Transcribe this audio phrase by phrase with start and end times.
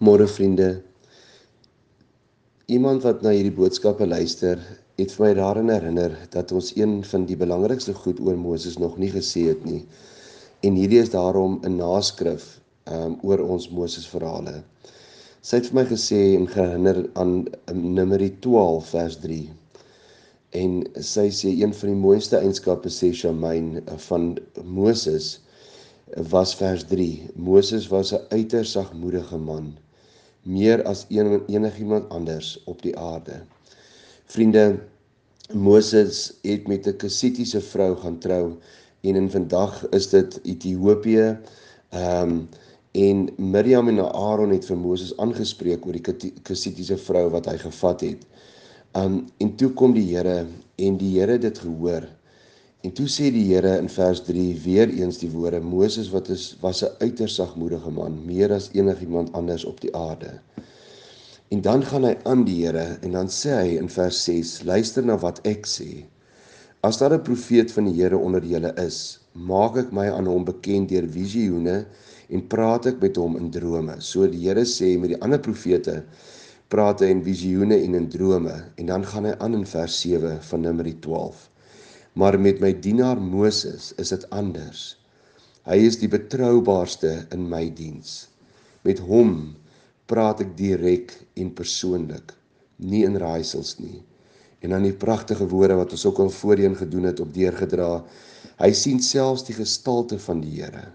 [0.00, 0.66] Môre vriende.
[2.72, 4.60] Iemand wat na hierdie boodskappe luister,
[4.96, 8.94] het vir my daaraan herinner dat ons een van die belangrikste goed oor Moses nog
[9.02, 9.82] nie gesê het nie.
[10.64, 12.46] En hierdie is daarom 'n naskrif
[12.88, 14.62] um oor ons Moses verhale.
[15.42, 17.34] Sy het vir my gesê en geherinner aan
[17.68, 19.52] um, Numeri 12 vers 3.
[20.62, 25.28] En sy sê een van die mooiste eienskappe sê Shamain van Moses
[26.32, 27.28] was vers 3.
[27.36, 29.74] Moses was 'n uiters sagmoedige man
[30.42, 33.42] meer as een, enigiemand anders op die aarde.
[34.24, 34.80] Vriende,
[35.52, 38.58] Moses het met 'n Kusitiese vrou gaan trou
[39.00, 41.38] en in vandag is dit Ethiopië.
[41.88, 42.48] Ehm um,
[42.92, 48.00] en Miriam en Aaron het vir Moses aangespreek oor die Kusitiese vrou wat hy gevat
[48.00, 48.24] het.
[48.98, 52.08] Um en toe kom die Here en die Here het dit gehoor
[52.80, 56.44] En toe sê die Here in vers 3 weer eens die woorde Moses wat is
[56.62, 60.40] was 'n uiters sagmoedige man, meer as enigiemand anders op die aarde.
[61.52, 65.04] En dan gaan hy aan die Here en dan sê hy in vers 6: Luister
[65.04, 66.06] na wat ek sê.
[66.80, 70.44] As daar 'n profeet van die Here onder julle is, maak ek my aan hom
[70.44, 71.84] bekend deur visioene
[72.30, 74.00] en praat ek met hom in drome.
[74.00, 76.04] So die Here sê met die ander profete
[76.68, 80.38] praat hy in visioene en in drome en dan gaan hy aan in vers 7
[80.40, 81.50] van Numeri 12.
[82.18, 84.96] Maar met my dienaar Moses is dit anders.
[85.68, 88.28] Hy is die betroubaarste in my diens.
[88.86, 89.54] Met hom
[90.10, 92.32] praat ek direk en persoonlik,
[92.82, 94.00] nie in raaisels nie.
[94.60, 97.92] En dan die pragtige woorde wat ons ook al voorheen gedoen het op deurgedra.
[98.60, 100.88] Hy sien selfs die gestalte van die Here.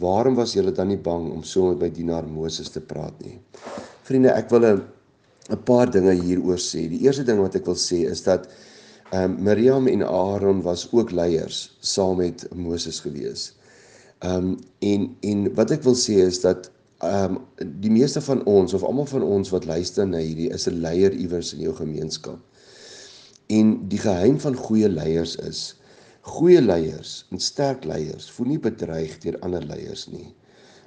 [0.00, 3.38] Waarom was julle dan nie bang om so met my dienaar Moses te praat nie?
[4.08, 4.82] Vriende, ek wil 'n
[5.50, 6.88] 'n paar dinge hieroor sê.
[6.88, 8.48] Die eerste ding wat ek wil sê is dat
[9.10, 13.56] Ehm um, Miriam en Aaron was ook leiers saam met Moses gewees.
[14.18, 16.70] Ehm um, en en wat ek wil sê is dat
[17.02, 20.68] ehm um, die meeste van ons of almal van ons wat luister na hierdie is
[20.70, 22.38] 'n leier iewers in jou gemeenskap.
[23.46, 25.74] En die geheim van goeie leiers is
[26.20, 30.34] goeie leiers en sterk leiers voel nie bedreig deur ander leiers nie.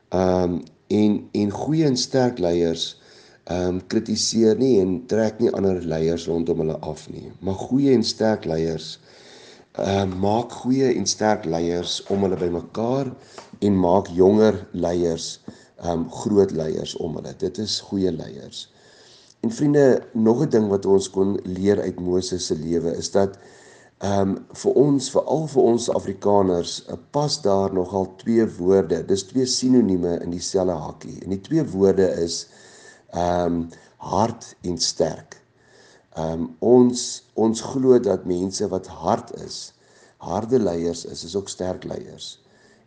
[0.09, 3.01] Ehm um, en en goeie en sterk leiers
[3.43, 7.31] ehm um, kritiseer nie en trek nie ander leiers rondom hulle af nie.
[7.43, 8.99] Maar goeie en sterk leiers
[9.73, 13.09] ehm uh, maak goeie en sterk leiers om hulle bymekaar
[13.59, 15.41] en maak jonger leiers
[15.81, 17.33] ehm um, groot leiers om hulle.
[17.37, 18.69] Dit is goeie leiers.
[19.43, 23.37] En vriende, nog 'n ding wat ons kon leer uit Moses se lewe is dat
[23.97, 29.05] ehm um, vir ons, veral vir ons Afrikaners, uh, pas daar nogal twee woorde.
[29.05, 31.17] Dis twee sinonieme in dieselfde hakkie.
[31.23, 32.47] En die twee woorde is
[33.13, 35.37] ehm um, hard en sterk.
[36.13, 39.73] Ehm um, ons ons glo dat mense wat hard is,
[40.17, 42.39] harde leiers is, is ook sterk leiers.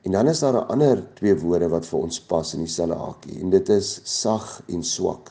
[0.03, 3.41] En dan is daar 'n ander twee woorde wat vir ons pas in dieselfde hakie
[3.41, 5.31] en dit is sag en swak.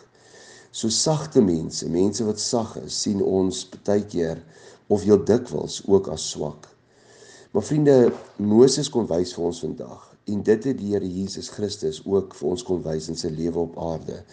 [0.72, 4.44] So sagte mense, mense wat sag is, sien ons baie keer
[4.88, 6.68] of heel dikwels ook as swak.
[7.52, 12.02] Maar vriende, Moses kon wys vir ons vandag en dit het die Here Jesus Christus
[12.06, 14.24] ook vir ons kon wys in sy lewe op aarde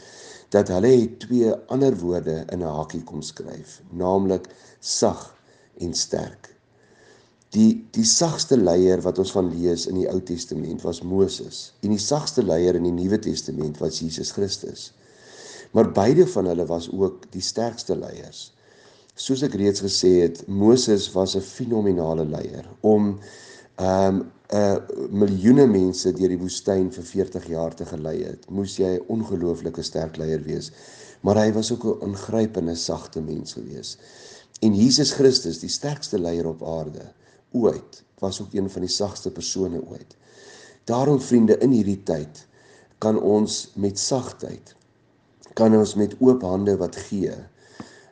[0.52, 4.48] dat hulle het twee ander woorde in 'n hakkie kom skryf, naamlik
[4.80, 5.34] sag
[5.78, 6.50] en sterk.
[7.52, 11.90] Die die sagste leier wat ons van lees in die Ou Testament was Moses en
[11.90, 14.92] die sagste leier in die Nuwe Testament was Jesus Christus.
[15.72, 18.52] Maar beide van hulle was ook die sterkste leiers.
[19.14, 23.18] Soos ek reeds gesê het, Moses was 'n fenominale leier om
[23.76, 24.76] ehm um, uh,
[25.10, 29.82] miljoene mense deur die woestyn vir 40 jaar te gelei het, moes jy 'n ongelooflike
[29.82, 30.70] sterk leier wees.
[31.22, 33.96] Maar hy was ook 'n ongrypende sagte mens gewees.
[34.60, 37.12] En Jesus Christus, die sterkste leier op aarde,
[37.52, 40.16] ooit, was ook een van die sagste persone ooit.
[40.84, 42.46] Daarom vriende, in hierdie tyd
[42.98, 44.76] kan ons met sagtheid
[45.54, 47.34] kan ons met oop hande wat gee,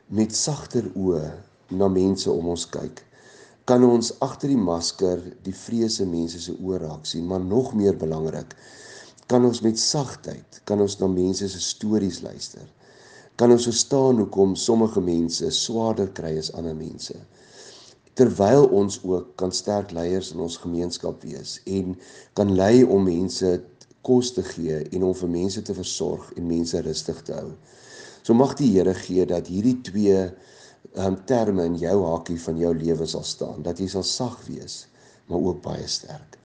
[0.07, 1.23] met sagter oë
[1.73, 3.01] na mense om ons kyk
[3.65, 7.97] kan ons agter die masker die vrese mense se oë raak sien, maar nog meer
[7.97, 8.55] belangrik,
[9.31, 12.65] kan ons met sagtheid kan ons na mense se stories luister.
[13.39, 17.15] Kan ons verstaan hoekom sommige mense swaarder kry as ander mense.
[18.19, 21.95] Terwyl ons ook kan sterk leiers in ons gemeenskap wees en
[22.35, 23.53] kan lei om mense
[24.03, 27.53] kos te gee en om vir mense te versorg en mense rustig te hou.
[28.21, 30.25] So mag die Here gee dat hierdie twee
[30.95, 34.85] um, terme in jou hakkie van jou lewe sal staan dat jy sal sag wees
[35.27, 36.37] maar ook baie sterk